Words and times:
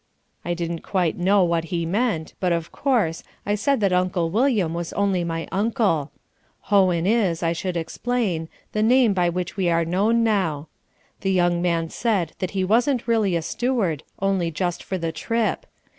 I 0.43 0.55
didn't 0.55 0.83
know 1.17 1.43
what 1.43 1.65
he 1.65 1.85
meant, 1.85 2.33
but, 2.39 2.51
of 2.51 2.71
course, 2.71 3.21
I 3.45 3.53
said 3.53 3.81
that 3.81 3.93
Uncle 3.93 4.31
William 4.31 4.73
was 4.73 4.93
only 4.93 5.23
my 5.23 5.47
uncle. 5.51 6.11
Hohen 6.71 7.05
is, 7.05 7.43
I 7.43 7.53
should 7.53 7.77
explain, 7.77 8.49
the 8.71 8.81
name 8.81 9.13
by 9.13 9.29
which 9.29 9.57
we 9.57 9.69
are 9.69 9.85
known 9.85 10.23
now. 10.23 10.69
The 11.19 11.31
young 11.31 11.61
man 11.61 11.91
said 11.91 12.33
that 12.39 12.49
he 12.57 12.63
wasn't 12.63 13.07
really 13.07 13.35
a 13.35 13.43
steward, 13.43 14.01
only 14.19 14.49
just 14.49 14.81
for 14.81 14.97
the 14.97 15.11
trip. 15.11 15.67